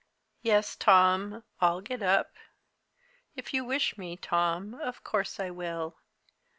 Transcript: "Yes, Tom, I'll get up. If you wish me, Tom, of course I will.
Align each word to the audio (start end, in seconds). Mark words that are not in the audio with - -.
"Yes, 0.41 0.75
Tom, 0.75 1.43
I'll 1.59 1.79
get 1.79 2.01
up. 2.01 2.33
If 3.35 3.53
you 3.53 3.63
wish 3.63 3.99
me, 3.99 4.17
Tom, 4.17 4.73
of 4.73 5.03
course 5.03 5.39
I 5.39 5.51
will. 5.51 5.99